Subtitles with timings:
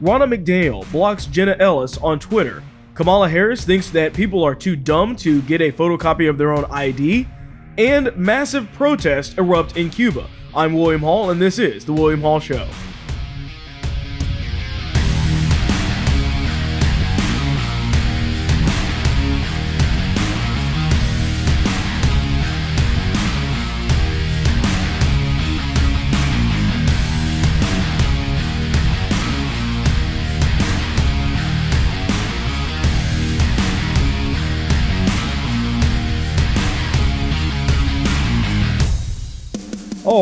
[0.00, 2.62] Ronna McDaniel blocks Jenna Ellis on Twitter.
[2.94, 6.66] Kamala Harris thinks that people are too dumb to get a photocopy of their own
[6.66, 7.26] ID.
[7.78, 10.28] And massive protests erupt in Cuba.
[10.54, 12.68] I'm William Hall, and this is The William Hall Show.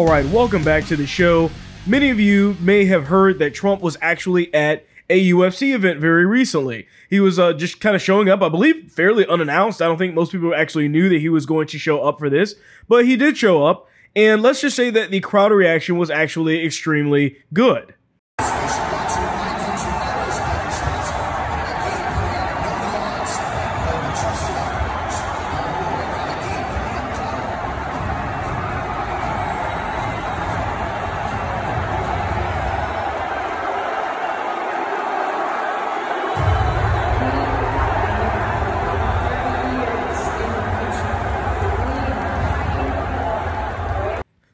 [0.07, 1.51] Welcome back to the show.
[1.85, 6.25] Many of you may have heard that Trump was actually at a UFC event very
[6.25, 6.87] recently.
[7.11, 9.83] He was uh, just kind of showing up, I believe, fairly unannounced.
[9.83, 12.31] I don't think most people actually knew that he was going to show up for
[12.31, 12.55] this,
[12.87, 13.89] but he did show up.
[14.15, 17.95] And let's just say that the crowd reaction was actually extremely good.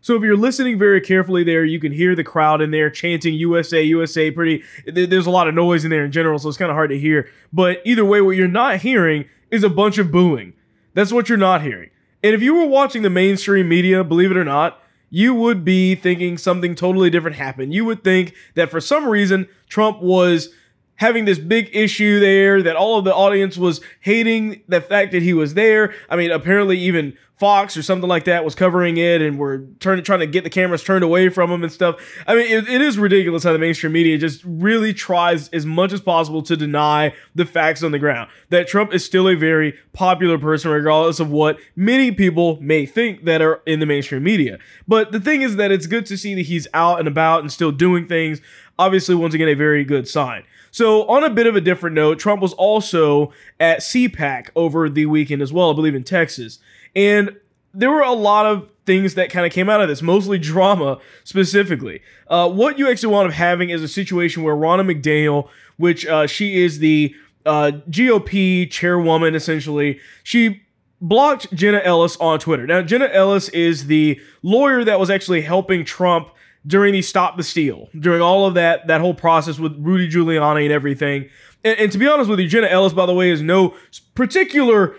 [0.02, 3.34] So if you're listening very carefully there, you can hear the crowd in there chanting
[3.34, 6.70] USA, USA pretty there's a lot of noise in there in general, so it's kind
[6.70, 7.30] of hard to hear.
[7.52, 10.54] But either way, what you're not hearing is a bunch of booing.
[10.94, 11.90] That's what you're not hearing.
[12.22, 15.94] And if you were watching the mainstream media, believe it or not, you would be
[15.94, 17.72] thinking something totally different happened.
[17.72, 20.48] You would think that for some reason Trump was
[20.96, 25.22] having this big issue there that all of the audience was hating the fact that
[25.22, 25.94] he was there.
[26.08, 30.04] I mean, apparently even Fox or something like that was covering it and were turning
[30.04, 31.96] trying to get the cameras turned away from him and stuff.
[32.24, 35.92] I mean, it, it is ridiculous how the mainstream media just really tries as much
[35.92, 38.30] as possible to deny the facts on the ground.
[38.50, 43.24] That Trump is still a very popular person, regardless of what many people may think
[43.24, 44.60] that are in the mainstream media.
[44.86, 47.50] But the thing is that it's good to see that he's out and about and
[47.50, 48.40] still doing things.
[48.82, 50.42] Obviously, once again, a very good sign.
[50.72, 55.06] So, on a bit of a different note, Trump was also at CPAC over the
[55.06, 56.58] weekend as well, I believe in Texas.
[56.96, 57.36] And
[57.72, 60.98] there were a lot of things that kind of came out of this, mostly drama
[61.22, 62.02] specifically.
[62.26, 66.26] Uh, what you actually wound up having is a situation where Ronna McDaniel, which uh,
[66.26, 67.14] she is the
[67.46, 70.62] uh, GOP chairwoman essentially, she
[71.00, 72.66] blocked Jenna Ellis on Twitter.
[72.66, 76.30] Now, Jenna Ellis is the lawyer that was actually helping Trump
[76.66, 80.64] during the stop the steal, during all of that that whole process with Rudy Giuliani
[80.64, 81.28] and everything.
[81.64, 83.74] And, and to be honest with you, Jenna Ellis, by the way, is no
[84.14, 84.94] particular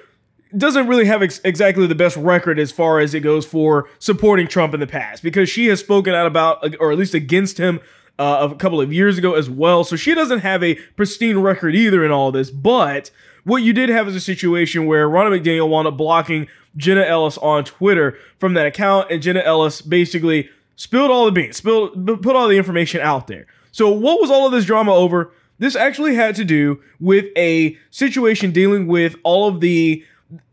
[0.55, 4.47] doesn't really have ex- exactly the best record as far as it goes for supporting
[4.47, 7.79] Trump in the past because she has spoken out about or at least against him
[8.19, 9.83] uh, a couple of years ago as well.
[9.83, 12.51] So she doesn't have a pristine record either in all this.
[12.51, 13.09] But
[13.43, 16.47] what you did have is a situation where Ronna McDaniel wound up blocking
[16.77, 21.57] Jenna Ellis on Twitter from that account, and Jenna Ellis basically spilled all the beans,
[21.57, 23.45] spilled, put all the information out there.
[23.71, 25.31] So, what was all of this drama over?
[25.59, 30.03] This actually had to do with a situation dealing with all of the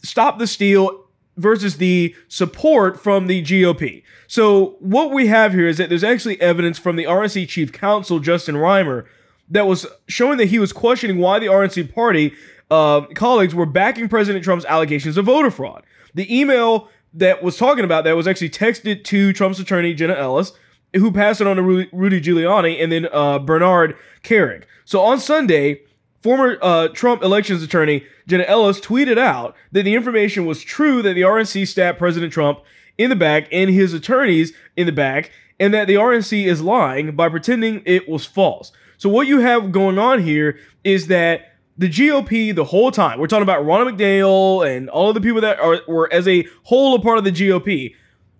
[0.02, 1.04] stop the steal
[1.36, 4.02] versus the support from the GOP.
[4.26, 8.20] So, what we have here is that there's actually evidence from the RNC chief counsel,
[8.20, 9.06] Justin Riemer,
[9.48, 12.32] that was showing that he was questioning why the RNC party
[12.70, 15.82] uh, colleagues were backing President Trump's allegations of voter fraud.
[16.14, 20.52] The email that was talking about that was actually texted to Trump's attorney, Jenna Ellis,
[20.94, 24.64] who passed it on to Rudy Giuliani and then uh, Bernard Kerik.
[24.84, 25.82] So on Sunday,
[26.22, 31.14] former uh, Trump elections attorney Jenna Ellis tweeted out that the information was true that
[31.14, 32.60] the RNC stabbed President Trump
[32.98, 37.16] in the back and his attorneys in the back, and that the RNC is lying
[37.16, 38.72] by pretending it was false.
[38.98, 41.49] So what you have going on here is that
[41.80, 43.18] the GOP the whole time.
[43.18, 46.46] We're talking about Ronna McDaniel and all of the people that are were as a
[46.64, 47.94] whole a part of the GOP.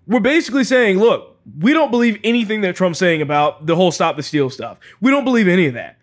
[0.07, 4.17] We're basically saying, look, we don't believe anything that Trump's saying about the whole stop
[4.17, 4.77] the steal stuff.
[5.01, 5.97] We don't believe any of that.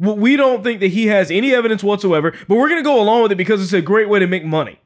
[0.00, 3.22] We don't think that he has any evidence whatsoever, but we're going to go along
[3.22, 4.80] with it because it's a great way to make money.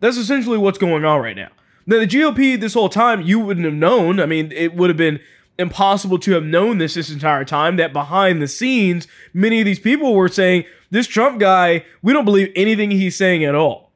[0.00, 1.48] That's essentially what's going on right now.
[1.86, 4.20] Now, the GOP, this whole time, you wouldn't have known.
[4.20, 5.20] I mean, it would have been
[5.58, 9.78] impossible to have known this this entire time that behind the scenes, many of these
[9.78, 13.92] people were saying, this Trump guy, we don't believe anything he's saying at all.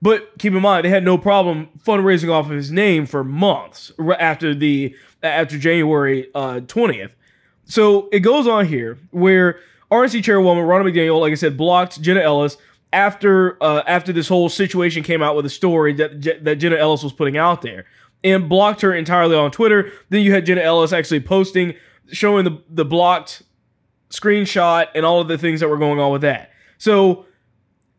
[0.00, 3.90] But keep in mind, they had no problem fundraising off of his name for months
[4.18, 7.12] after the after January uh, 20th.
[7.64, 9.58] So it goes on here where
[9.90, 12.56] RNC chairwoman Ronna McDaniel, like I said, blocked Jenna Ellis
[12.92, 17.02] after uh, after this whole situation came out with a story that that Jenna Ellis
[17.02, 17.84] was putting out there,
[18.24, 19.90] and blocked her entirely on Twitter.
[20.10, 21.74] Then you had Jenna Ellis actually posting
[22.10, 23.42] showing the the blocked
[24.10, 26.50] screenshot and all of the things that were going on with that.
[26.78, 27.26] So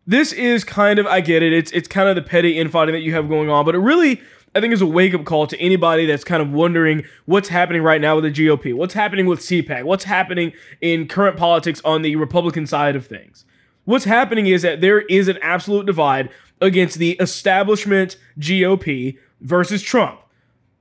[0.08, 1.54] this is kind of I get it.
[1.54, 4.22] It's it's kind of the petty infighting that you have going on, but it really
[4.56, 7.84] I think is a wake up call to anybody that's kind of wondering what's happening
[7.84, 12.02] right now with the GOP, what's happening with CPAC, what's happening in current politics on
[12.02, 13.46] the Republican side of things.
[13.86, 16.30] What's happening is that there is an absolute divide
[16.62, 20.20] against the establishment GOP versus Trump.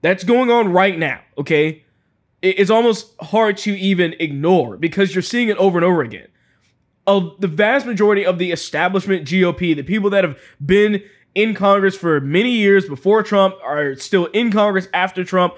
[0.03, 1.85] That's going on right now, okay?
[2.41, 6.29] It's almost hard to even ignore because you're seeing it over and over again.
[7.07, 11.03] The vast majority of the establishment GOP, the people that have been
[11.35, 15.55] in Congress for many years before Trump, are still in Congress after Trump,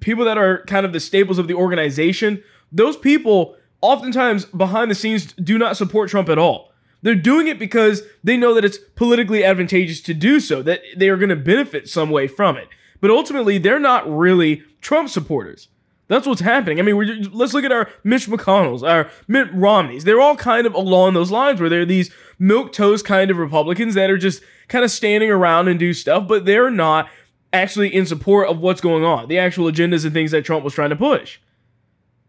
[0.00, 4.94] people that are kind of the staples of the organization, those people oftentimes behind the
[4.94, 6.67] scenes do not support Trump at all.
[7.02, 11.08] They're doing it because they know that it's politically advantageous to do so, that they
[11.08, 12.68] are going to benefit some way from it.
[13.00, 15.68] But ultimately, they're not really Trump supporters.
[16.08, 16.80] That's what's happening.
[16.80, 20.04] I mean, let's look at our Mitch McConnells, our Mitt Romneys.
[20.04, 23.94] They're all kind of along those lines where they're these milk toast kind of Republicans
[23.94, 27.10] that are just kind of standing around and do stuff, but they're not
[27.52, 30.74] actually in support of what's going on, the actual agendas and things that Trump was
[30.74, 31.38] trying to push.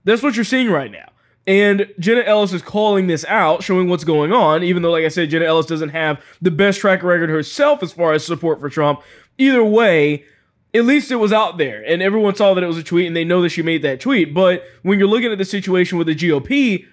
[0.03, 1.09] That's what you're seeing right now.
[1.47, 5.07] And Jenna Ellis is calling this out, showing what's going on, even though, like I
[5.07, 8.69] said, Jenna Ellis doesn't have the best track record herself as far as support for
[8.69, 9.01] Trump.
[9.37, 10.25] Either way,
[10.73, 13.15] at least it was out there and everyone saw that it was a tweet and
[13.15, 14.33] they know that she made that tweet.
[14.33, 16.85] But when you're looking at the situation with the GOP,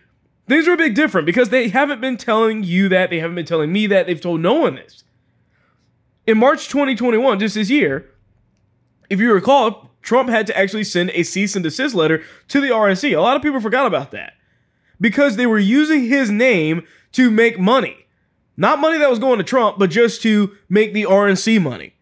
[0.48, 3.10] things are a bit different because they haven't been telling you that.
[3.10, 4.06] They haven't been telling me that.
[4.06, 5.04] They've told no one this.
[6.26, 8.10] In March 2021, just this year,
[9.10, 12.68] if you recall, Trump had to actually send a cease and desist letter to the
[12.68, 13.14] RNC.
[13.16, 14.34] A lot of people forgot about that
[15.00, 18.06] because they were using his name to make money.
[18.56, 21.94] Not money that was going to Trump, but just to make the RNC money.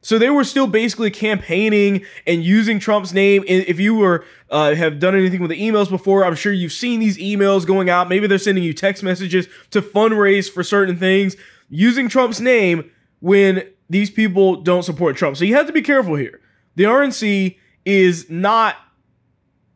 [0.00, 3.44] So they were still basically campaigning and using Trump's name.
[3.46, 7.00] If you were uh, have done anything with the emails before, I'm sure you've seen
[7.00, 8.08] these emails going out.
[8.08, 11.36] Maybe they're sending you text messages to fundraise for certain things
[11.68, 12.90] using Trump's name
[13.20, 15.36] when these people don't support Trump.
[15.36, 16.40] So you have to be careful here.
[16.76, 18.76] The RNC is not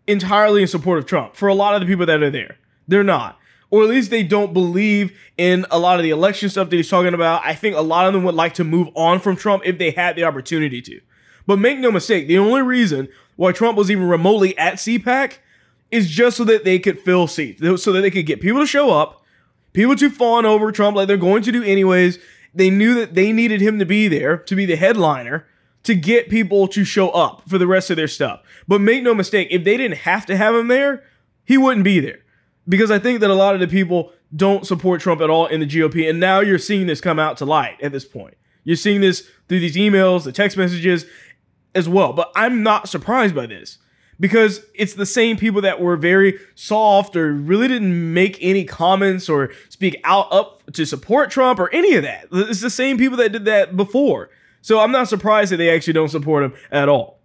[0.07, 2.57] entirely in support of Trump for a lot of the people that are there.
[2.87, 3.39] They're not
[3.71, 6.89] or at least they don't believe in a lot of the election stuff that he's
[6.89, 7.43] talking about.
[7.45, 9.91] I think a lot of them would like to move on from Trump if they
[9.91, 11.01] had the opportunity to.
[11.47, 15.39] But make no mistake, the only reason why Trump was even remotely at CPAC
[15.91, 18.67] is just so that they could fill seats, so that they could get people to
[18.67, 19.23] show up,
[19.73, 22.19] people to fawn over Trump like they're going to do anyways.
[22.55, 25.47] They knew that they needed him to be there to be the headliner
[25.89, 28.43] to get people to show up for the rest of their stuff.
[28.69, 31.03] But make no mistake, if they didn't have to have him there,
[31.47, 32.19] he wouldn't be there
[32.69, 35.61] because I think that a lot of the people don't support Trump at all in
[35.61, 36.07] the GOP.
[36.07, 38.35] And now you're seeing this come out to light at this point.
[38.65, 41.07] You're seeing this through these emails, the text messages
[41.75, 42.13] as well.
[42.13, 43.79] But I'm not surprised by this
[44.21, 49.27] because it's the same people that were very soft or really didn't make any comments
[49.31, 52.29] or speak out up to support Trump or any of that.
[52.31, 54.29] It's the same people that did that before.
[54.61, 57.19] So I'm not surprised that they actually don't support him at all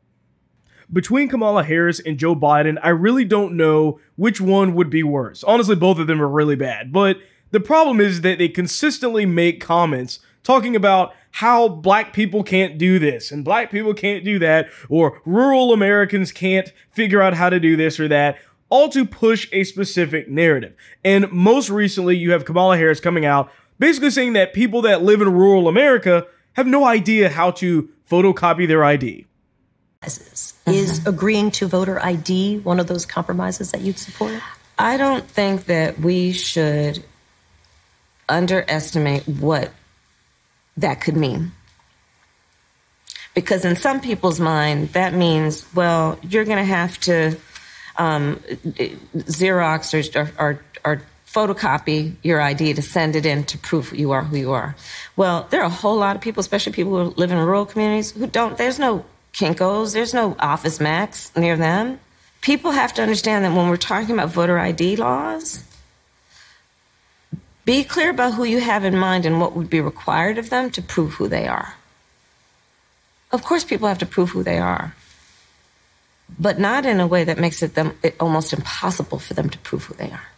[0.94, 5.44] between Kamala Harris and Joe Biden, I really don't know which one would be worse.
[5.44, 6.94] Honestly, both of them are really bad.
[6.94, 7.18] But
[7.52, 13.00] the problem is that they consistently make comments talking about how black people can't do
[13.00, 17.60] this and black people can't do that, or rural Americans can't figure out how to
[17.60, 18.38] do this or that,
[18.70, 20.76] all to push a specific narrative.
[21.04, 25.22] And most recently, you have Kamala Harris coming out basically saying that people that live
[25.22, 29.26] in rural America have no idea how to photocopy their ID.
[30.66, 34.34] Is agreeing to voter ID one of those compromises that you'd support?
[34.78, 37.04] I don't think that we should
[38.28, 39.72] underestimate what
[40.78, 41.52] that could mean.
[43.34, 47.36] Because in some people's mind, that means, well, you're going to have to
[47.98, 51.02] um, Xerox or, or, or
[51.34, 54.76] photocopy your ID to send it in to prove you are who you are.
[55.16, 58.12] Well, there are a whole lot of people, especially people who live in rural communities,
[58.12, 59.94] who don't, there's no Kinko's.
[59.94, 62.00] There's no Office Max near them.
[62.42, 65.64] People have to understand that when we're talking about voter ID laws,
[67.66, 70.70] be clear about who you have in mind and what would be required of them
[70.72, 71.76] to prove who they are.
[73.32, 74.94] Of course, people have to prove who they are,
[76.38, 79.58] but not in a way that makes it them it almost impossible for them to
[79.60, 80.33] prove who they are.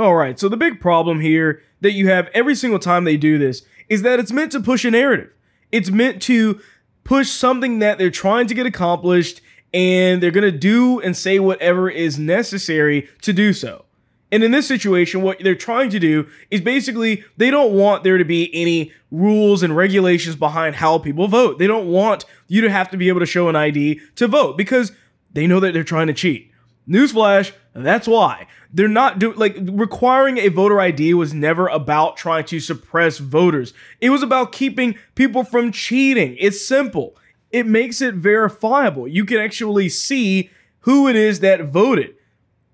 [0.00, 3.36] All right, so the big problem here that you have every single time they do
[3.36, 5.30] this is that it's meant to push a narrative.
[5.70, 6.58] It's meant to
[7.04, 9.42] push something that they're trying to get accomplished
[9.74, 13.84] and they're going to do and say whatever is necessary to do so.
[14.32, 18.16] And in this situation, what they're trying to do is basically they don't want there
[18.16, 21.58] to be any rules and regulations behind how people vote.
[21.58, 24.56] They don't want you to have to be able to show an ID to vote
[24.56, 24.92] because
[25.30, 26.50] they know that they're trying to cheat.
[26.88, 32.44] Newsflash, That's why they're not doing like requiring a voter ID was never about trying
[32.46, 33.72] to suppress voters.
[34.00, 36.36] It was about keeping people from cheating.
[36.38, 37.16] It's simple.
[37.50, 39.06] It makes it verifiable.
[39.08, 40.50] You can actually see
[40.80, 42.14] who it is that voted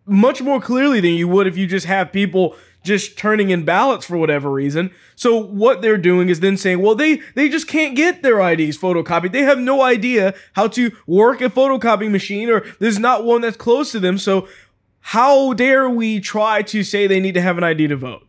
[0.07, 4.07] much more clearly than you would if you just have people just turning in ballots
[4.07, 4.93] for whatever reason.
[5.17, 8.79] So what they're doing is then saying, well, they they just can't get their IDs
[8.79, 9.33] photocopied.
[9.33, 13.57] They have no idea how to work a photocopying machine, or there's not one that's
[13.57, 14.17] close to them.
[14.17, 14.47] So
[15.11, 18.27] how dare we try to say they need to have an ID to vote?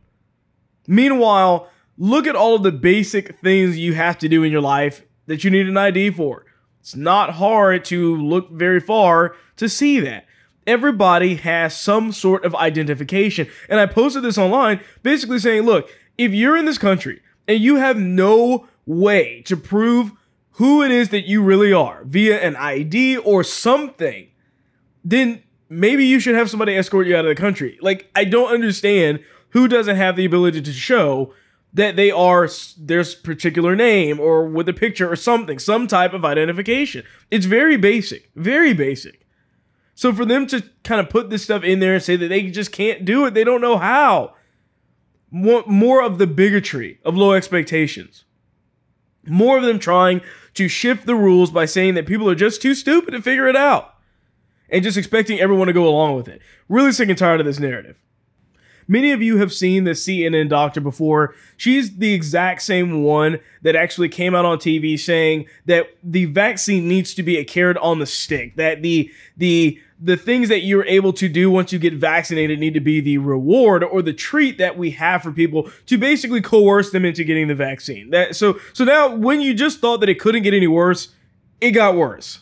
[0.86, 1.67] Meanwhile,
[1.98, 5.43] look at all of the basic things you have to do in your life that
[5.43, 6.46] you need an ID for.
[6.79, 10.27] It's not hard to look very far to see that
[10.67, 13.48] everybody has some sort of identification.
[13.67, 17.77] And I posted this online basically saying, look, if you're in this country and you
[17.77, 20.12] have no way to prove
[20.51, 24.27] who it is that you really are via an ID or something,
[25.03, 27.77] then maybe you should have somebody escort you out of the country.
[27.81, 31.33] Like, I don't understand who doesn't have the ability to show
[31.74, 36.25] that they are their particular name or with a picture or something, some type of
[36.25, 37.03] identification.
[37.29, 39.25] It's very basic, very basic.
[39.93, 42.50] So for them to kind of put this stuff in there and say that they
[42.50, 44.36] just can't do it, they don't know how.
[45.29, 48.24] More, more of the bigotry of low expectations.
[49.25, 50.21] More of them trying
[50.53, 53.55] to shift the rules by saying that people are just too stupid to figure it
[53.55, 53.96] out
[54.69, 56.41] and just expecting everyone to go along with it.
[56.69, 57.97] Really sick and tired of this narrative.
[58.88, 61.36] Many of you have seen the CNN doctor before.
[61.57, 66.88] She's the exact same one that actually came out on TV saying that the vaccine
[66.88, 70.86] needs to be a carrot on the stick, that the the the things that you're
[70.86, 74.57] able to do once you get vaccinated need to be the reward or the treat
[74.59, 78.12] that we have for people to basically coerce them into getting the vaccine.
[78.12, 81.09] That so so now when you just thought that it couldn't get any worse,
[81.59, 82.39] it got worse.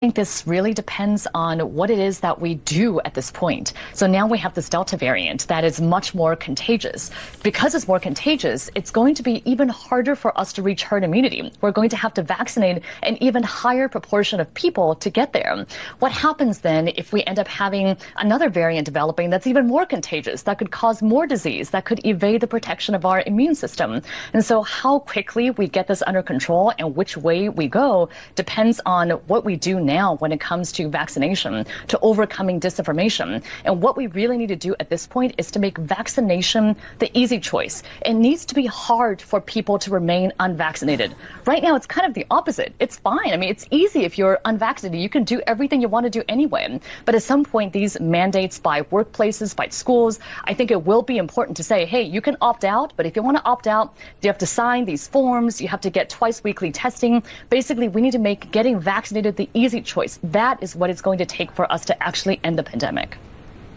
[0.00, 3.72] I think this really depends on what it is that we do at this point.
[3.94, 7.10] So now we have this Delta variant that is much more contagious.
[7.42, 11.02] Because it's more contagious, it's going to be even harder for us to reach herd
[11.02, 11.50] immunity.
[11.60, 15.66] We're going to have to vaccinate an even higher proportion of people to get there.
[15.98, 20.42] What happens then if we end up having another variant developing that's even more contagious,
[20.42, 24.02] that could cause more disease, that could evade the protection of our immune system?
[24.32, 28.80] And so how quickly we get this under control and which way we go depends
[28.86, 33.42] on what we do now when it comes to vaccination, to overcoming disinformation.
[33.64, 37.10] And what we really need to do at this point is to make vaccination the
[37.18, 37.82] easy choice.
[38.06, 41.16] It needs to be hard for people to remain unvaccinated.
[41.44, 42.72] Right now, it's kind of the opposite.
[42.78, 43.32] It's fine.
[43.32, 45.00] I mean, it's easy if you're unvaccinated.
[45.00, 46.80] You can do everything you want to do anyway.
[47.04, 51.16] But at some point, these mandates by workplaces, by schools, I think it will be
[51.16, 53.96] important to say, hey, you can opt out, but if you want to opt out,
[54.20, 55.60] you have to sign these forms.
[55.60, 57.22] You have to get twice weekly testing.
[57.48, 60.18] Basically, we need to make getting vaccinated the easy choice.
[60.22, 63.16] That is what it's going to take for us to actually end the pandemic.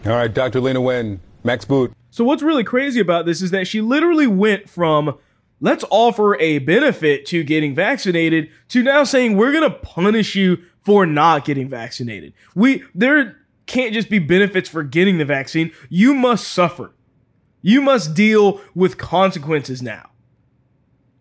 [0.04, 0.60] All right, Dr.
[0.60, 1.92] Leana Wen, Max Boot.
[2.10, 5.18] So what's really crazy about this is that she literally went from
[5.60, 10.58] let's offer a benefit to getting vaccinated to now saying we're going to punish you
[10.82, 12.34] for not getting vaccinated.
[12.54, 15.72] We there can't just be benefits for getting the vaccine.
[15.88, 16.92] You must suffer.
[17.62, 20.10] You must deal with consequences now.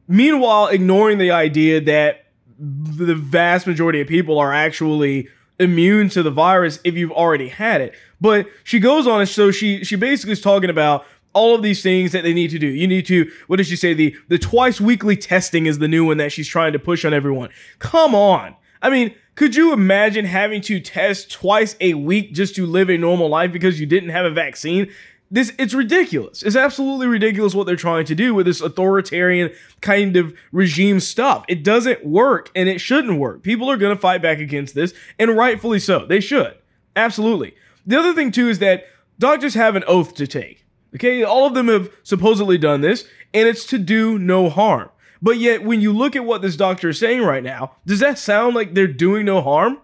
[0.07, 2.20] Meanwhile, ignoring the idea that
[2.61, 5.27] the vast majority of people are actually
[5.59, 7.93] immune to the virus if you've already had it.
[8.19, 12.11] But she goes on so she she basically is talking about all of these things
[12.11, 12.67] that they need to do.
[12.67, 13.93] You need to what did she say?
[13.93, 17.13] The the twice weekly testing is the new one that she's trying to push on
[17.13, 17.49] everyone.
[17.79, 18.55] Come on.
[18.81, 22.97] I mean, could you imagine having to test twice a week just to live a
[22.97, 24.91] normal life because you didn't have a vaccine?
[25.31, 26.43] This it's ridiculous.
[26.43, 31.45] It's absolutely ridiculous what they're trying to do with this authoritarian kind of regime stuff.
[31.47, 33.41] It doesn't work and it shouldn't work.
[33.41, 36.05] People are going to fight back against this and rightfully so.
[36.05, 36.57] They should.
[36.97, 37.55] Absolutely.
[37.87, 38.85] The other thing too is that
[39.17, 40.65] doctors have an oath to take.
[40.93, 41.23] Okay?
[41.23, 44.89] All of them have supposedly done this and it's to do no harm.
[45.21, 48.19] But yet when you look at what this doctor is saying right now, does that
[48.19, 49.79] sound like they're doing no harm?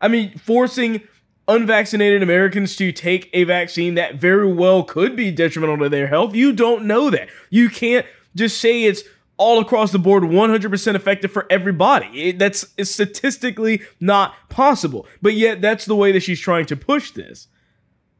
[0.00, 1.02] I mean, forcing
[1.50, 6.34] unvaccinated Americans to take a vaccine that very well could be detrimental to their health.
[6.34, 7.28] You don't know that.
[7.50, 9.02] You can't just say it's
[9.36, 12.28] all across the board 100% effective for everybody.
[12.28, 15.06] It, that's statistically not possible.
[15.20, 17.48] But yet that's the way that she's trying to push this.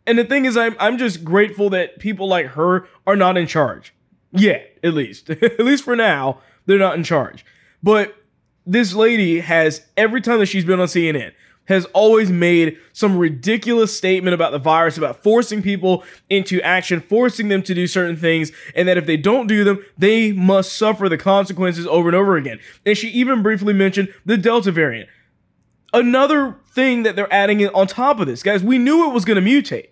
[0.06, 3.46] And the thing is I'm I'm just grateful that people like her are not in
[3.46, 3.94] charge.
[4.32, 5.30] Yet, at least.
[5.30, 7.44] at least for now, they're not in charge.
[7.82, 8.16] But
[8.66, 11.32] this lady has every time that she's been on CNN
[11.70, 17.48] has always made some ridiculous statement about the virus, about forcing people into action, forcing
[17.48, 21.08] them to do certain things, and that if they don't do them, they must suffer
[21.08, 22.58] the consequences over and over again.
[22.84, 25.08] And she even briefly mentioned the Delta variant.
[25.92, 28.42] Another thing that they're adding in on top of this.
[28.42, 29.88] Guys, we knew it was going to mutate.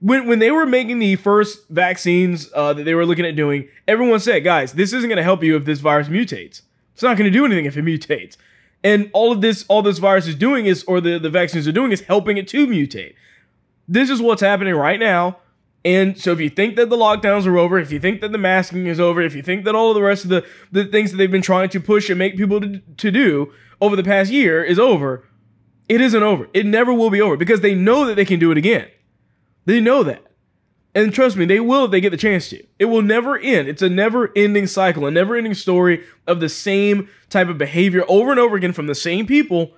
[0.00, 3.68] When, when they were making the first vaccines uh, that they were looking at doing,
[3.86, 6.62] everyone said, guys, this isn't going to help you if this virus mutates.
[6.94, 8.36] It's not going to do anything if it mutates.
[8.84, 11.72] And all of this, all this virus is doing is, or the, the vaccines are
[11.72, 13.14] doing is helping it to mutate.
[13.86, 15.38] This is what's happening right now.
[15.84, 18.38] And so if you think that the lockdowns are over, if you think that the
[18.38, 21.10] masking is over, if you think that all of the rest of the, the things
[21.10, 24.30] that they've been trying to push and make people to, to do over the past
[24.30, 25.24] year is over,
[25.88, 26.48] it isn't over.
[26.54, 28.88] It never will be over because they know that they can do it again.
[29.64, 30.24] They know that.
[30.94, 32.62] And trust me, they will if they get the chance to.
[32.78, 33.66] It will never end.
[33.66, 38.04] It's a never ending cycle, a never ending story of the same type of behavior
[38.08, 39.72] over and over again from the same people,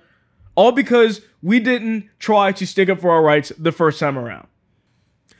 [0.55, 4.47] all because we didn't try to stick up for our rights the first time around.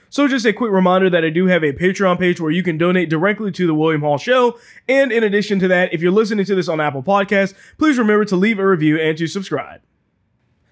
[0.10, 2.78] So, just a quick reminder that I do have a Patreon page where you can
[2.78, 4.58] donate directly to the William Hall Show.
[4.88, 8.24] And in addition to that, if you're listening to this on Apple Podcasts, please remember
[8.24, 9.82] to leave a review and to subscribe.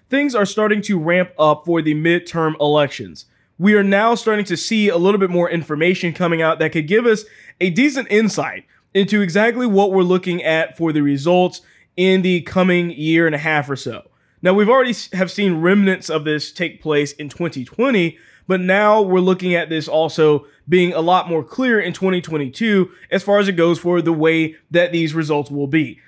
[0.08, 3.26] Things are starting to ramp up for the midterm elections.
[3.58, 6.88] We are now starting to see a little bit more information coming out that could
[6.88, 7.24] give us
[7.60, 11.60] a decent insight into exactly what we're looking at for the results
[11.96, 14.10] in the coming year and a half or so.
[14.42, 18.18] Now, we've already have seen remnants of this take place in 2020,
[18.48, 23.22] but now we're looking at this also being a lot more clear in 2022 as
[23.22, 26.00] far as it goes for the way that these results will be.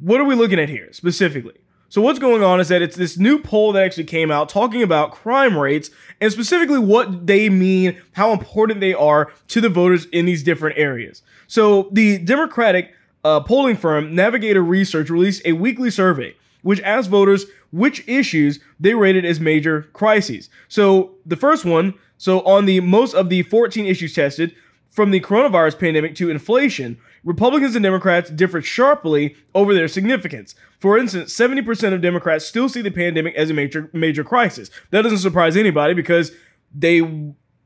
[0.00, 1.63] What are we looking at here specifically?
[1.94, 4.82] So what's going on is that it's this new poll that actually came out talking
[4.82, 10.06] about crime rates and specifically what they mean, how important they are to the voters
[10.06, 11.22] in these different areas.
[11.46, 17.46] So the Democratic uh, polling firm Navigator Research released a weekly survey which asked voters
[17.70, 20.50] which issues they rated as major crises.
[20.66, 24.52] So the first one, so on the most of the 14 issues tested,
[24.90, 30.54] from the coronavirus pandemic to inflation, Republicans and Democrats differ sharply over their significance.
[30.78, 34.70] For instance, 70% of Democrats still see the pandemic as a major major crisis.
[34.90, 36.32] That doesn't surprise anybody because
[36.74, 37.00] they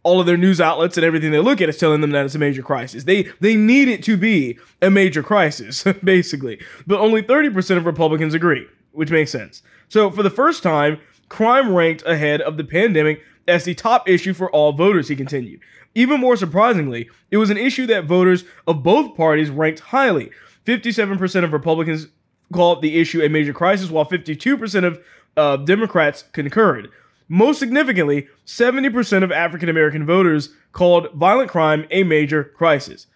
[0.04, 2.34] all of their news outlets and everything they look at is telling them that it's
[2.34, 3.04] a major crisis.
[3.04, 6.60] They they need it to be a major crisis, basically.
[6.86, 9.62] But only 30% of Republicans agree, which makes sense.
[9.88, 14.34] So for the first time, crime ranked ahead of the pandemic as the top issue
[14.34, 15.60] for all voters, he continued.
[15.94, 20.30] Even more surprisingly, it was an issue that voters of both parties ranked highly.
[20.66, 22.08] 57% of Republicans
[22.52, 25.02] called the issue a major crisis, while 52% of
[25.36, 26.88] uh, Democrats concurred.
[27.28, 33.06] Most significantly, 70% of African American voters called violent crime a major crisis.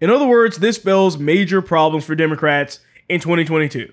[0.00, 3.92] In other words, this spells major problems for Democrats in 2022.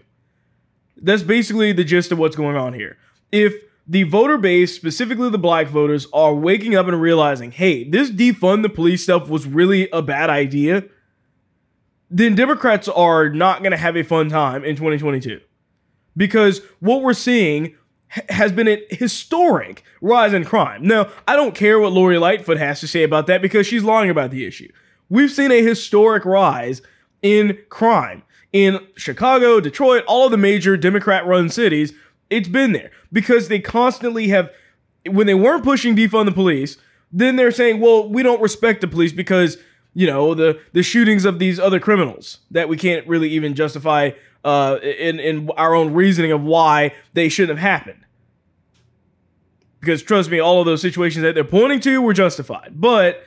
[1.02, 2.98] That's basically the gist of what's going on here.
[3.32, 3.54] If
[3.88, 8.62] the voter base, specifically the black voters, are waking up and realizing, hey, this defund
[8.62, 10.84] the police stuff was really a bad idea,
[12.10, 15.42] then Democrats are not going to have a fun time in 2022.
[16.16, 17.76] Because what we're seeing
[18.30, 20.86] has been a historic rise in crime.
[20.86, 24.10] Now, I don't care what Lori Lightfoot has to say about that because she's lying
[24.10, 24.72] about the issue.
[25.10, 26.82] We've seen a historic rise
[27.22, 31.94] in crime in Chicago, Detroit, all of the major Democrat run cities.
[32.30, 34.52] It's been there because they constantly have,
[35.06, 36.78] when they weren't pushing defund the police,
[37.12, 39.58] then they're saying, well, we don't respect the police because,
[39.94, 44.12] you know, the, the shootings of these other criminals that we can't really even justify
[44.44, 48.06] uh, in, in our own reasoning of why they shouldn't have happened.
[49.80, 52.74] Because trust me, all of those situations that they're pointing to were justified.
[52.76, 53.24] But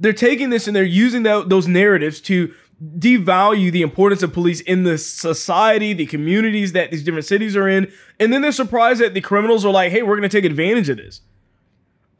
[0.00, 4.60] they're taking this and they're using that, those narratives to devalue the importance of police
[4.60, 7.90] in the society, the communities that these different cities are in.
[8.18, 10.88] And then they're surprised that the criminals are like, hey, we're going to take advantage
[10.88, 11.20] of this.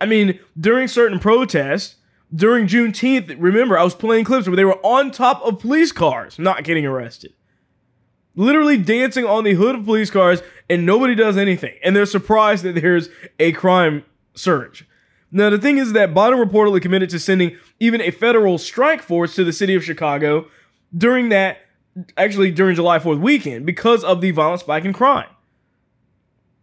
[0.00, 1.96] I mean, during certain protests,
[2.34, 6.38] during Juneteenth, remember, I was playing clips where they were on top of police cars,
[6.38, 7.32] not getting arrested.
[8.34, 11.74] Literally dancing on the hood of police cars, and nobody does anything.
[11.84, 14.86] And they're surprised that there's a crime surge.
[15.36, 19.34] Now, the thing is that Biden reportedly committed to sending even a federal strike force
[19.34, 20.46] to the city of Chicago
[20.96, 21.58] during that,
[22.16, 25.26] actually during July 4th weekend, because of the violent spike in crime.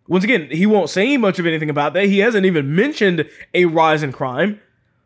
[0.07, 2.05] Once again, he won't say much of anything about that.
[2.05, 4.61] He hasn't even mentioned a rise in crime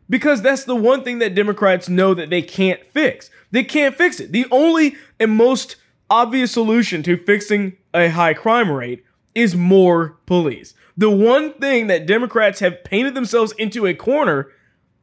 [0.08, 3.30] because that's the one thing that Democrats know that they can't fix.
[3.50, 4.30] They can't fix it.
[4.30, 5.74] The only and most
[6.08, 9.04] obvious solution to fixing a high crime rate
[9.36, 14.48] is more police the one thing that Democrats have painted themselves into a corner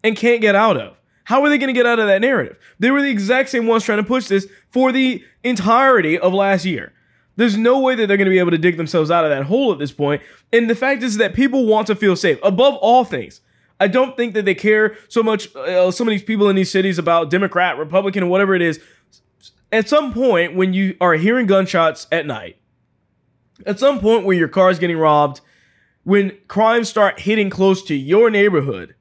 [0.03, 0.97] and can't get out of.
[1.25, 2.57] How are they going to get out of that narrative?
[2.79, 6.65] They were the exact same ones trying to push this for the entirety of last
[6.65, 6.91] year.
[7.35, 9.45] There's no way that they're going to be able to dig themselves out of that
[9.45, 10.21] hole at this point.
[10.51, 13.41] And the fact is that people want to feel safe above all things.
[13.79, 16.99] I don't think that they care so much, uh, of these people in these cities
[16.99, 18.79] about Democrat, Republican, or whatever it is.
[19.71, 22.57] At some point, when you are hearing gunshots at night,
[23.65, 25.41] At some point when your car is getting robbed,
[26.03, 28.95] when crimes start hitting close to your neighborhood,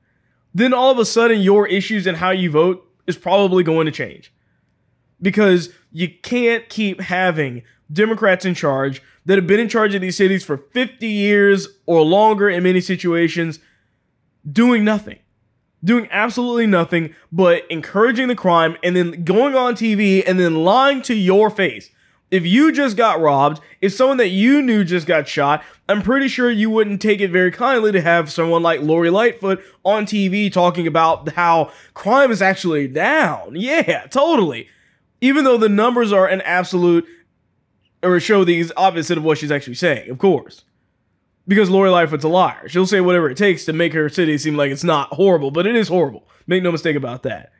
[0.54, 3.92] then all of a sudden your issues and how you vote is probably going to
[3.92, 4.32] change.
[5.20, 7.62] Because you can't keep having
[7.92, 12.02] Democrats in charge that have been in charge of these cities for 50 years or
[12.02, 13.58] longer in many situations
[14.50, 15.18] doing nothing.
[15.84, 21.02] Doing absolutely nothing but encouraging the crime and then going on TV and then lying
[21.02, 21.90] to your face.
[22.32, 26.28] If you just got robbed, if someone that you knew just got shot, I'm pretty
[26.28, 30.50] sure you wouldn't take it very kindly to have someone like Lori Lightfoot on TV
[30.50, 33.52] talking about how crime is actually down.
[33.54, 34.70] Yeah, totally.
[35.20, 37.06] Even though the numbers are an absolute
[38.02, 40.64] or show the opposite of what she's actually saying, of course.
[41.46, 42.66] Because Lori Lightfoot's a liar.
[42.66, 45.66] She'll say whatever it takes to make her city seem like it's not horrible, but
[45.66, 46.26] it is horrible.
[46.46, 47.52] Make no mistake about that.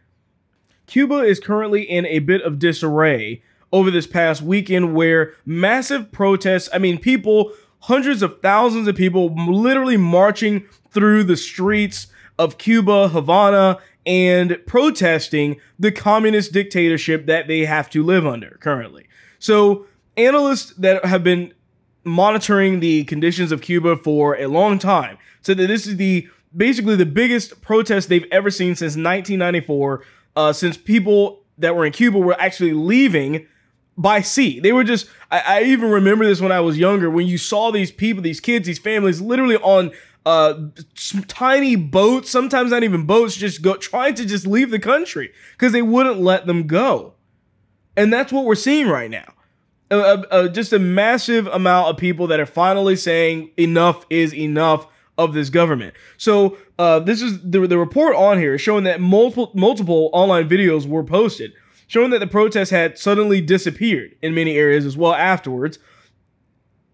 [0.87, 6.69] Cuba is currently in a bit of disarray over this past weekend where massive protests,
[6.73, 12.09] I mean, people, hundreds of thousands of people literally marching through the streets
[12.39, 19.07] of Cuba, Havana, and protesting the communist dictatorship that they have to live under currently.
[19.39, 21.55] So, analysts that have been
[22.05, 26.97] monitoring the conditions of Cuba for a long time said that this is the basically
[26.97, 30.05] the biggest protest they've ever seen since 1994,
[30.37, 33.47] uh, since people that were in Cuba were actually leaving
[33.97, 34.61] by sea.
[34.61, 37.71] They were just, I, I, even remember this when I was younger, when you saw
[37.71, 39.93] these people, these kids, these families literally on
[40.25, 40.55] uh,
[41.29, 45.73] tiny boats, sometimes not even boats, just go trying to just leave the country because
[45.73, 47.15] they wouldn't let them go.
[47.97, 49.35] And that's what we're seeing right now.
[50.53, 54.87] Just a massive amount of people that are finally saying enough is enough
[55.19, 55.95] of this government.
[56.17, 60.87] So uh, this is the, the report on here showing that multiple multiple online videos
[60.87, 61.53] were posted
[61.93, 65.79] showing that the protests had suddenly disappeared in many areas as well afterwards.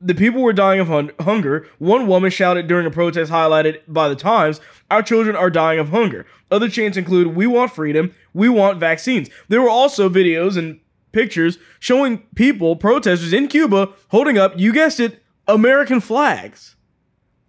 [0.01, 1.69] The people were dying of hun- hunger.
[1.79, 5.91] One woman shouted during a protest highlighted by the Times, Our children are dying of
[5.91, 6.27] hunger.
[6.51, 9.31] Other chants include, We want freedom, we want vaccines.
[9.47, 10.81] There were also videos and
[11.13, 16.75] pictures showing people, protesters in Cuba, holding up, you guessed it, American flags.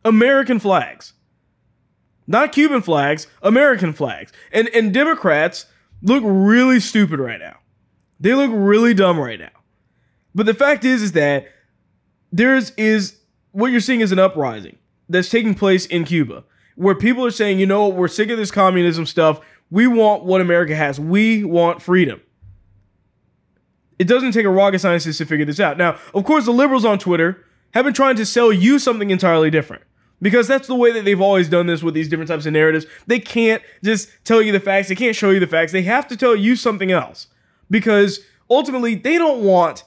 [0.06, 1.14] American flags.
[2.28, 4.32] Not Cuban flags, American flags.
[4.52, 5.66] And and Democrats
[6.02, 7.58] look really stupid right now.
[8.20, 9.50] They look really dumb right now.
[10.36, 11.48] But the fact is, is that
[12.32, 13.18] there's is
[13.52, 16.44] what you're seeing is an uprising that's taking place in Cuba,
[16.76, 19.40] where people are saying, you know what, we're sick of this communism stuff.
[19.72, 21.00] We want what America has.
[21.00, 22.22] We want freedom.
[23.98, 25.78] It doesn't take a rocket scientist to figure this out.
[25.78, 29.50] Now, of course, the liberals on Twitter have been trying to sell you something entirely
[29.50, 29.84] different
[30.22, 32.86] because that's the way that they've always done this with these different types of narratives.
[33.08, 35.72] They can't just tell you the facts, they can't show you the facts.
[35.72, 37.28] They have to tell you something else
[37.70, 39.84] because ultimately they don't want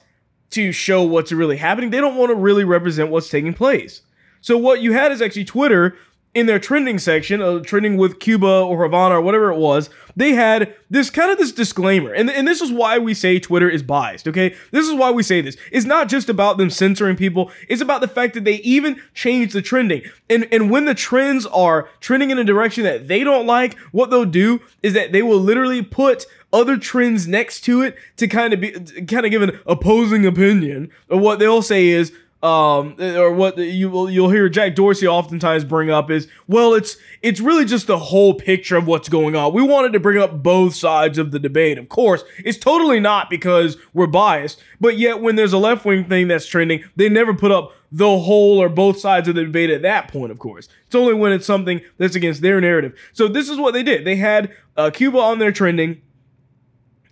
[0.51, 1.89] to show what's really happening.
[1.89, 4.01] They don't want to really represent what's taking place.
[4.41, 5.95] So what you had is actually Twitter
[6.33, 10.33] in their trending section, uh, trending with Cuba or Havana or whatever it was, they
[10.33, 12.11] had this kind of this disclaimer.
[12.11, 14.55] And, and this is why we say Twitter is biased, okay?
[14.71, 15.57] This is why we say this.
[15.71, 19.53] It's not just about them censoring people, it's about the fact that they even change
[19.53, 20.03] the trending.
[20.29, 24.09] And, and when the trends are trending in a direction that they don't like, what
[24.09, 28.53] they'll do is that they will literally put other trends next to it to kind
[28.53, 30.91] of be kind of give an opposing opinion.
[31.09, 35.63] Or what they'll say is, um, or what you will you'll hear Jack Dorsey oftentimes
[35.63, 39.53] bring up is, well, it's it's really just the whole picture of what's going on.
[39.53, 41.77] We wanted to bring up both sides of the debate.
[41.77, 46.03] Of course, it's totally not because we're biased, but yet when there's a left wing
[46.03, 49.69] thing that's trending, they never put up the whole or both sides of the debate
[49.69, 50.29] at that point.
[50.29, 52.93] Of course, it's only when it's something that's against their narrative.
[53.13, 54.03] So this is what they did.
[54.03, 56.01] They had uh, Cuba on their trending,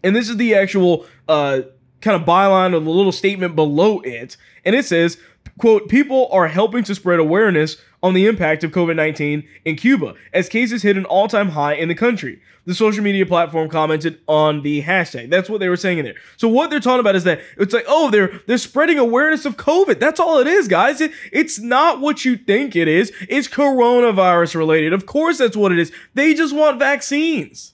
[0.04, 1.06] and this is the actual.
[1.30, 1.62] Uh,
[2.02, 4.38] kind of byline or the little statement below it.
[4.66, 5.18] And it says,
[5.58, 10.16] quote, people are helping to spread awareness on the impact of COVID 19 in Cuba
[10.34, 12.42] as cases hit an all time high in the country.
[12.66, 15.32] The social media platform commented on the hashtag.
[15.32, 16.16] That's what they were saying in there.
[16.38, 19.58] So what they're talking about is that it's like, oh, they're they're spreading awareness of
[19.58, 20.00] COVID.
[20.00, 21.02] That's all it is, guys.
[21.02, 23.12] It, it's not what you think it is.
[23.28, 24.94] It's coronavirus related.
[24.94, 25.92] Of course, that's what it is.
[26.14, 27.74] They just want vaccines.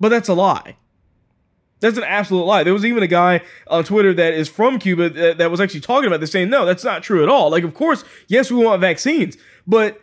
[0.00, 0.76] But that's a lie.
[1.82, 2.62] That's an absolute lie.
[2.62, 5.80] There was even a guy on Twitter that is from Cuba that, that was actually
[5.80, 7.50] talking about this, saying, no, that's not true at all.
[7.50, 10.00] Like, of course, yes, we want vaccines, but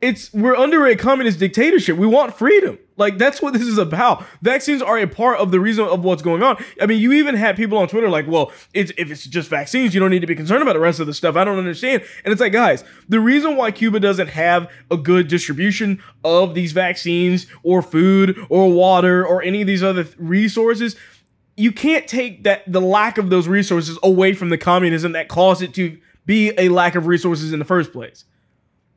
[0.00, 1.96] it's we're under a communist dictatorship.
[1.96, 2.78] We want freedom.
[2.96, 4.24] Like that's what this is about.
[4.42, 6.62] Vaccines are a part of the reason of what's going on.
[6.80, 9.94] I mean, you even had people on Twitter like, "Well, it's, if it's just vaccines,
[9.94, 12.02] you don't need to be concerned about the rest of the stuff." I don't understand.
[12.24, 16.72] And it's like, guys, the reason why Cuba doesn't have a good distribution of these
[16.72, 20.96] vaccines or food or water or any of these other resources
[21.56, 25.60] you can't take that the lack of those resources away from the communism that caused
[25.60, 28.24] it to be a lack of resources in the first place.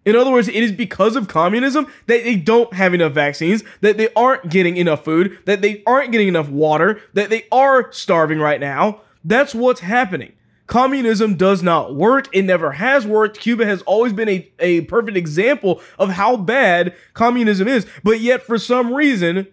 [0.06, 3.98] In other words, it is because of communism that they don't have enough vaccines, that
[3.98, 8.40] they aren't getting enough food, that they aren't getting enough water, that they are starving
[8.40, 9.02] right now.
[9.24, 10.34] That's what's happening.
[10.68, 12.28] Communism does not work.
[12.34, 13.40] It never has worked.
[13.40, 17.86] Cuba has always been a, a perfect example of how bad communism is.
[18.04, 19.48] But yet, for some reason,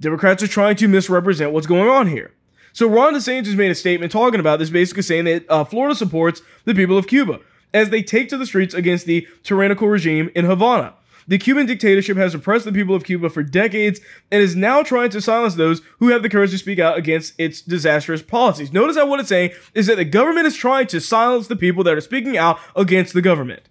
[0.00, 2.32] Democrats are trying to misrepresent what's going on here.
[2.72, 6.42] So Ron DeSantis made a statement talking about this, basically saying that uh, Florida supports
[6.64, 7.40] the people of Cuba
[7.74, 10.94] as they take to the streets against the tyrannical regime in Havana.
[11.26, 15.10] The Cuban dictatorship has oppressed the people of Cuba for decades and is now trying
[15.10, 18.72] to silence those who have the courage to speak out against its disastrous policies.
[18.72, 21.82] Notice that what it's saying is that the government is trying to silence the people
[21.84, 23.62] that are speaking out against the government.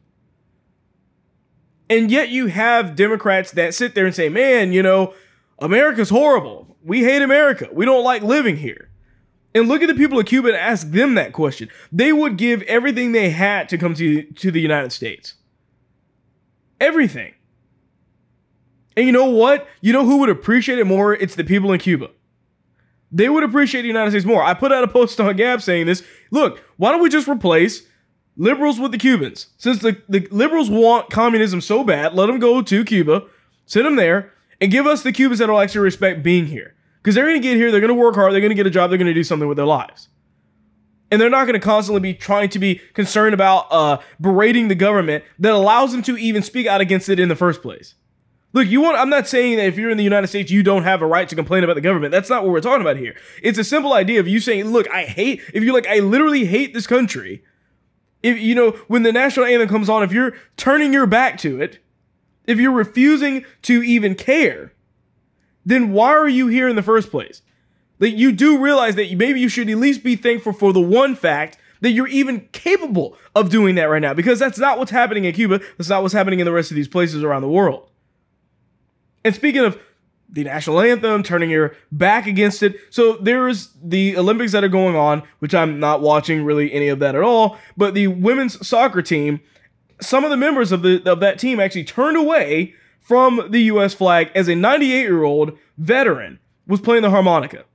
[1.89, 5.13] And yet you have Democrats that sit there and say, man, you know,
[5.59, 6.75] America's horrible.
[6.83, 7.69] We hate America.
[7.71, 8.89] We don't like living here.
[9.55, 11.69] And look at the people of Cuba and ask them that question.
[11.91, 15.35] They would give everything they had to come to, to the United States.
[16.81, 17.33] Everything.
[18.97, 19.67] And you know what?
[19.81, 21.13] You know who would appreciate it more?
[21.13, 22.09] It's the people in Cuba.
[23.11, 24.43] They would appreciate the United States more.
[24.43, 26.03] I put out a post on Gab saying this.
[26.31, 27.83] Look, why don't we just replace
[28.35, 29.47] liberals with the Cubans?
[29.57, 33.23] Since the, the liberals want communism so bad, let them go to Cuba,
[33.67, 36.73] send them there, and give us the Cubans that will actually respect being here.
[37.03, 38.65] Because they're going to get here, they're going to work hard, they're going to get
[38.65, 40.07] a job, they're going to do something with their lives.
[41.11, 44.75] And they're not going to constantly be trying to be concerned about uh, berating the
[44.75, 47.95] government that allows them to even speak out against it in the first place.
[48.53, 50.83] Look, you want I'm not saying that if you're in the United States you don't
[50.83, 52.11] have a right to complain about the government.
[52.11, 53.15] That's not what we're talking about here.
[53.41, 56.45] It's a simple idea of you saying, "Look, I hate if you're like I literally
[56.45, 57.43] hate this country."
[58.21, 61.59] If you know, when the national anthem comes on, if you're turning your back to
[61.59, 61.79] it,
[62.45, 64.73] if you're refusing to even care,
[65.65, 67.41] then why are you here in the first place?
[67.99, 71.15] Like you do realize that maybe you should at least be thankful for the one
[71.15, 75.25] fact that you're even capable of doing that right now because that's not what's happening
[75.25, 75.59] in Cuba.
[75.77, 77.89] That's not what's happening in the rest of these places around the world.
[79.23, 79.79] And speaking of
[80.33, 82.75] the national anthem, turning your back against it.
[82.89, 86.99] So there's the Olympics that are going on, which I'm not watching really any of
[86.99, 87.57] that at all.
[87.77, 89.41] But the women's soccer team,
[90.01, 93.93] some of the members of the of that team actually turned away from the U.S.
[93.93, 97.65] flag as a 98 year old veteran was playing the harmonica.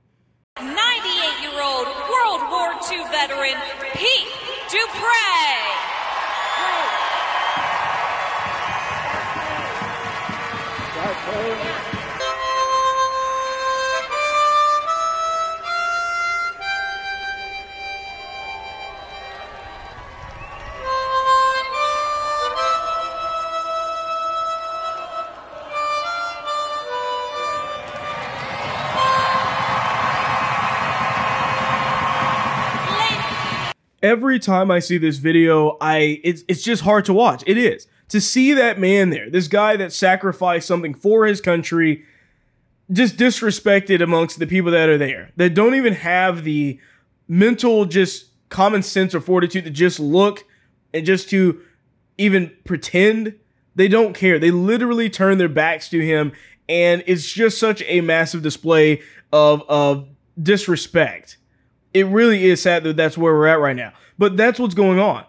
[34.01, 37.43] Every time I see this video, I it's it's just hard to watch.
[37.45, 37.87] It is.
[38.09, 42.05] To see that man there, this guy that sacrificed something for his country,
[42.91, 46.79] just disrespected amongst the people that are there, that don't even have the
[47.27, 50.43] mental just common sense or fortitude to just look
[50.91, 51.61] and just to
[52.17, 53.35] even pretend
[53.75, 54.39] they don't care.
[54.39, 56.31] They literally turn their backs to him
[56.69, 59.01] and it's just such a massive display
[59.33, 60.07] of of
[60.41, 61.37] disrespect
[61.93, 63.93] it really is sad that that's where we're at right now.
[64.17, 65.25] But that's what's going on.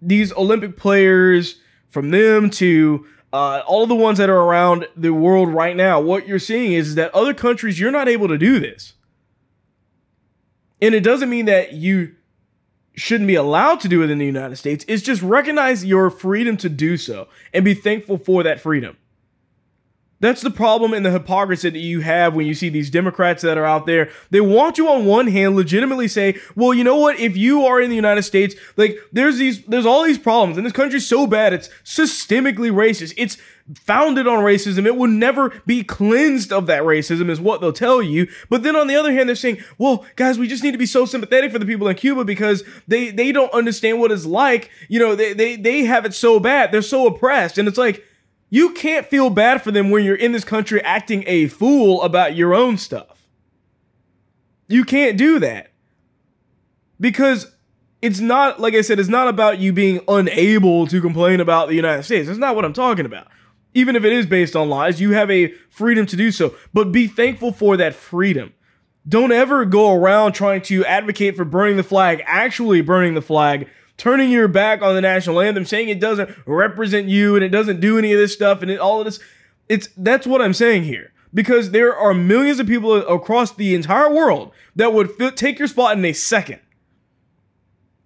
[0.00, 5.48] These Olympic players, from them to uh, all the ones that are around the world
[5.48, 8.58] right now, what you're seeing is, is that other countries, you're not able to do
[8.60, 8.94] this.
[10.80, 12.14] And it doesn't mean that you
[12.94, 14.84] shouldn't be allowed to do it in the United States.
[14.88, 18.96] It's just recognize your freedom to do so and be thankful for that freedom.
[20.20, 23.56] That's the problem and the hypocrisy that you have when you see these Democrats that
[23.56, 24.10] are out there.
[24.30, 27.20] They want you on one hand legitimately say, well, you know what?
[27.20, 30.66] If you are in the United States, like there's these, there's all these problems and
[30.66, 31.52] this country's so bad.
[31.52, 33.14] It's systemically racist.
[33.16, 33.36] It's
[33.74, 34.86] founded on racism.
[34.86, 38.26] It will never be cleansed of that racism is what they'll tell you.
[38.48, 40.86] But then on the other hand, they're saying, well, guys, we just need to be
[40.86, 44.70] so sympathetic for the people in Cuba because they, they don't understand what it's like.
[44.88, 46.72] You know, they, they, they have it so bad.
[46.72, 47.58] They're so oppressed.
[47.58, 48.04] And it's like,
[48.50, 52.34] you can't feel bad for them when you're in this country acting a fool about
[52.34, 53.28] your own stuff.
[54.68, 55.72] You can't do that.
[57.00, 57.54] Because
[58.00, 61.74] it's not, like I said, it's not about you being unable to complain about the
[61.74, 62.26] United States.
[62.26, 63.28] That's not what I'm talking about.
[63.74, 66.54] Even if it is based on lies, you have a freedom to do so.
[66.72, 68.54] But be thankful for that freedom.
[69.06, 73.68] Don't ever go around trying to advocate for burning the flag, actually burning the flag,
[73.98, 77.80] turning your back on the national anthem, saying it doesn't represent you and it doesn't
[77.80, 79.20] do any of this stuff and it, all of this.
[79.68, 81.12] It's that's what I'm saying here.
[81.32, 85.96] because there are millions of people across the entire world that would take your spot
[85.96, 86.60] in a second.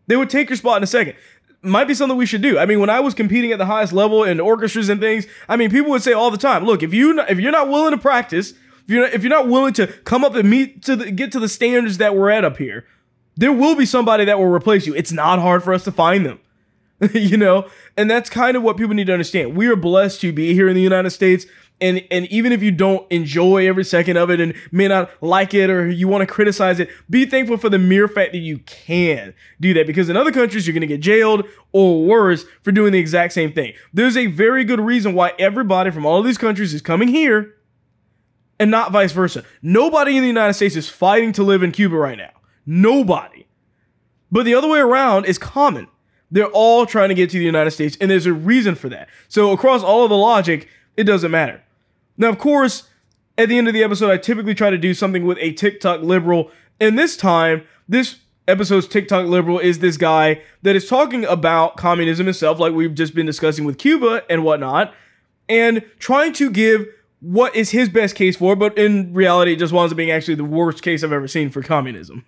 [0.07, 1.15] They would take your spot in a second.
[1.63, 2.59] Might be something we should do.
[2.59, 5.57] I mean, when I was competing at the highest level in orchestras and things, I
[5.57, 7.99] mean, people would say all the time, "Look, if you if you're not willing to
[7.99, 11.13] practice, if you're not, if you're not willing to come up and meet to the,
[11.13, 12.85] get to the standards that we're at up here,
[13.37, 14.95] there will be somebody that will replace you.
[14.95, 16.41] It's not hard for us to find them."
[17.15, 17.67] you know
[17.97, 20.69] and that's kind of what people need to understand we are blessed to be here
[20.69, 21.47] in the united states
[21.81, 25.53] and and even if you don't enjoy every second of it and may not like
[25.53, 28.59] it or you want to criticize it be thankful for the mere fact that you
[28.59, 32.71] can do that because in other countries you're going to get jailed or worse for
[32.71, 36.39] doing the exact same thing there's a very good reason why everybody from all these
[36.39, 37.57] countries is coming here
[38.61, 41.97] and not vice versa nobody in the united states is fighting to live in cuba
[41.97, 42.31] right now
[42.67, 43.47] nobody
[44.31, 45.89] but the other way around is common
[46.33, 49.09] they're all trying to get to the United States, and there's a reason for that.
[49.29, 51.63] So, across all of the logic, it doesn't matter.
[52.17, 52.89] Now, of course,
[53.37, 56.01] at the end of the episode, I typically try to do something with a TikTok
[56.01, 58.17] liberal, and this time, this
[58.49, 63.15] episode's TikTok liberal is this guy that is talking about communism itself, like we've just
[63.15, 64.95] been discussing with Cuba and whatnot,
[65.51, 66.87] and trying to give
[67.21, 70.35] what is his best case for, but in reality, it just winds up being actually
[70.35, 72.25] the worst case I've ever seen for communism.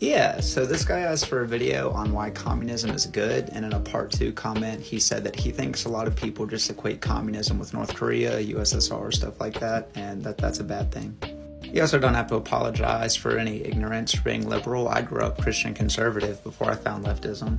[0.00, 3.72] Yeah, so this guy asked for a video on why communism is good, and in
[3.72, 7.00] a part two comment, he said that he thinks a lot of people just equate
[7.00, 11.18] communism with North Korea, USSR, stuff like that, and that that's a bad thing.
[11.64, 14.88] You also don't have to apologize for any ignorance for being liberal.
[14.88, 17.58] I grew up Christian conservative before I found leftism.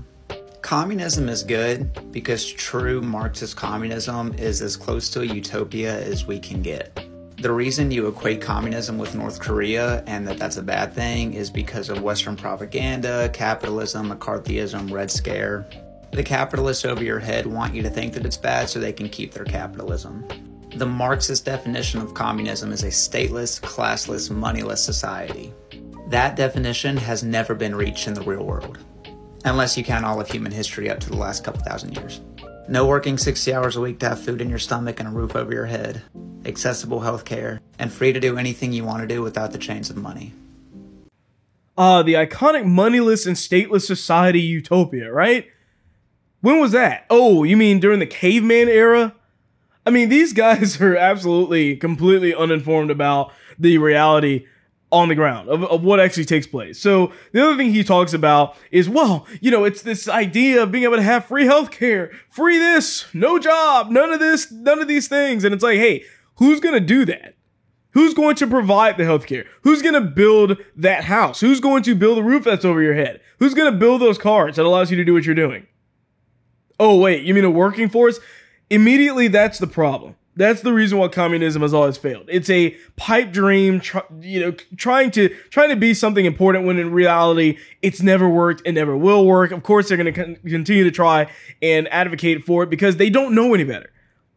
[0.61, 6.39] Communism is good because true Marxist communism is as close to a utopia as we
[6.39, 7.08] can get.
[7.41, 11.49] The reason you equate communism with North Korea and that that's a bad thing is
[11.49, 15.65] because of Western propaganda, capitalism, McCarthyism, Red Scare.
[16.11, 19.07] The capitalists over your head want you to think that it's bad so they can
[19.07, 20.27] keep their capitalism.
[20.75, 25.53] The Marxist definition of communism is a stateless, classless, moneyless society.
[26.09, 28.79] That definition has never been reached in the real world,
[29.45, 32.19] unless you count all of human history up to the last couple thousand years.
[32.69, 35.35] No working 60 hours a week to have food in your stomach and a roof
[35.35, 36.03] over your head,
[36.45, 39.97] accessible healthcare, and free to do anything you want to do without the chains of
[39.97, 40.33] money.
[41.75, 45.47] Uh, the iconic moneyless and stateless society utopia, right?
[46.41, 47.07] When was that?
[47.09, 49.15] Oh, you mean during the caveman era?
[49.83, 54.45] I mean, these guys are absolutely completely uninformed about the reality
[54.91, 56.79] on the ground of, of what actually takes place.
[56.79, 60.71] So the other thing he talks about is, well, you know, it's this idea of
[60.71, 64.87] being able to have free healthcare, free this, no job, none of this, none of
[64.87, 65.43] these things.
[65.43, 67.35] And it's like, hey, who's gonna do that?
[67.91, 69.47] Who's going to provide the healthcare?
[69.63, 71.39] Who's going to build that house?
[71.39, 73.19] Who's going to build the roof that's over your head?
[73.39, 75.65] Who's going to build those cars that allows you to do what you're doing?
[76.79, 78.19] Oh, wait, you mean a working force?
[78.69, 80.15] Immediately, that's the problem.
[80.39, 82.29] That's the reason why communism has always failed.
[82.29, 83.81] It's a pipe dream,
[84.21, 88.61] you know, trying to trying to be something important when in reality it's never worked
[88.65, 89.51] and never will work.
[89.51, 91.29] Of course, they're going to con- continue to try
[91.61, 93.91] and advocate for it because they don't know any better.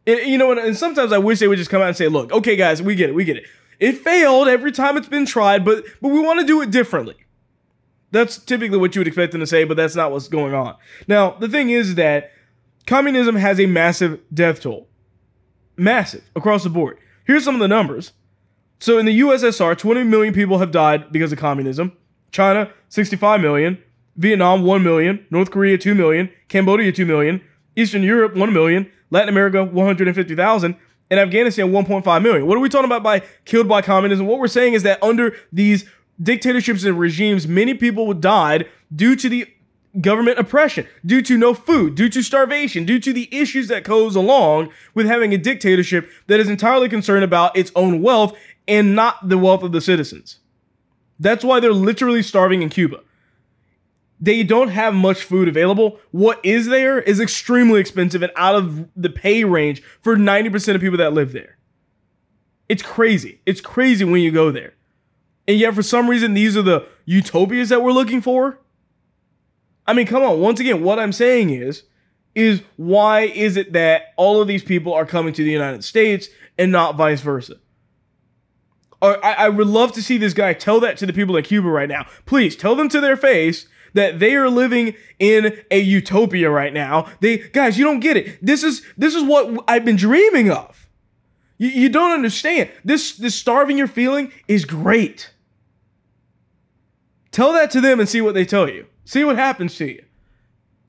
[0.05, 2.09] And, you know, and, and sometimes I wish they would just come out and say,
[2.09, 3.45] "Look, okay, guys, we get it, we get it.
[3.79, 7.15] It failed every time it's been tried, but but we want to do it differently."
[8.11, 10.75] That's typically what you would expect them to say, but that's not what's going on.
[11.07, 12.33] Now, the thing is that
[12.89, 14.89] communism has a massive death toll.
[15.83, 16.97] Massive across the board.
[17.25, 18.13] Here's some of the numbers.
[18.79, 21.97] So in the USSR, 20 million people have died because of communism.
[22.31, 23.83] China, 65 million.
[24.17, 25.27] Vietnam, 1 million.
[25.29, 26.31] North Korea, 2 million.
[26.49, 27.41] Cambodia, 2 million.
[27.75, 28.89] Eastern Europe, 1 million.
[29.11, 30.77] Latin America, 150,000.
[31.11, 32.47] And Afghanistan, 1.5 million.
[32.47, 34.29] What are we talking about by killed by communism?
[34.29, 35.85] What we're saying is that under these
[36.23, 39.49] dictatorships and regimes, many people died due to the
[40.01, 44.17] government oppression, due to no food, due to starvation, due to the issues that goes
[44.17, 49.29] along with having a dictatorship that is entirely concerned about its own wealth and not
[49.29, 50.39] the wealth of the citizens.
[51.19, 53.01] That's why they're literally starving in Cuba.
[54.21, 55.99] They don't have much food available.
[56.13, 60.81] What is there is extremely expensive and out of the pay range for 90% of
[60.81, 61.59] people that live there.
[62.69, 63.41] It's crazy.
[63.45, 64.75] It's crazy when you go there.
[65.47, 68.59] And yet, for some reason, these are the utopias that we're looking for.
[69.87, 70.41] I mean, come on.
[70.41, 71.83] Once again, what I'm saying is,
[72.35, 76.29] is why is it that all of these people are coming to the United States
[76.57, 77.57] and not vice versa?
[79.01, 81.45] Or I, I would love to see this guy tell that to the people in
[81.45, 82.07] Cuba right now.
[82.25, 87.11] Please tell them to their face that they are living in a utopia right now.
[87.21, 88.39] They guys, you don't get it.
[88.45, 90.89] This is this is what I've been dreaming of.
[91.59, 92.71] You, you don't understand.
[92.85, 95.33] This this starving you're feeling is great.
[97.33, 98.87] Tell that to them and see what they tell you.
[99.05, 100.05] See what happens to you.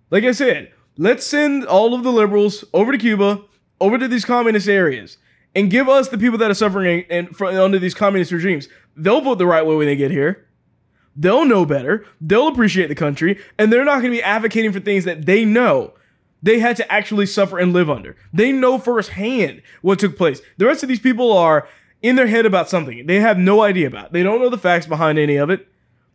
[0.10, 3.42] Like I said, let's send all of the liberals over to Cuba,
[3.82, 5.18] over to these communist areas,
[5.56, 8.68] and give us the people that are suffering and under these communist regimes.
[8.96, 10.48] They'll vote the right way when they get here.
[11.16, 12.06] They'll know better.
[12.22, 15.46] They'll appreciate the country, and they're not going to be advocating for things that they
[15.46, 15.94] know
[16.42, 18.16] they had to actually suffer and live under.
[18.34, 20.42] They know firsthand what took place.
[20.58, 21.68] The rest of these people are
[22.02, 24.12] in their head about something they have no idea about.
[24.12, 25.68] They don't know the facts behind any of it.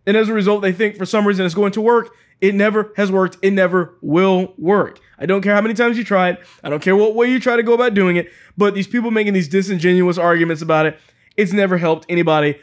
[0.06, 2.14] And as a result, they think for some reason it's going to work.
[2.40, 3.36] It never has worked.
[3.42, 5.00] It never will work.
[5.18, 6.40] I don't care how many times you try it.
[6.62, 8.30] I don't care what way you try to go about doing it.
[8.56, 10.98] But these people making these disingenuous arguments about it,
[11.36, 12.58] it's never helped anybody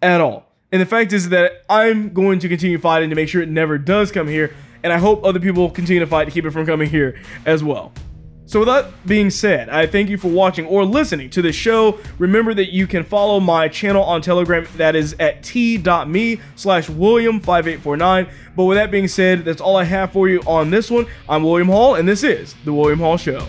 [0.00, 0.52] at all.
[0.70, 3.78] And the fact is that I'm going to continue fighting to make sure it never
[3.78, 4.54] does come here.
[4.82, 7.64] And I hope other people continue to fight to keep it from coming here as
[7.64, 7.92] well.
[8.48, 11.98] So with that being said, I thank you for watching or listening to the show.
[12.18, 14.66] Remember that you can follow my channel on Telegram.
[14.78, 18.30] That is at t.me slash William5849.
[18.56, 21.06] But with that being said, that's all I have for you on this one.
[21.28, 23.46] I'm William Hall, and this is The William Hall Show.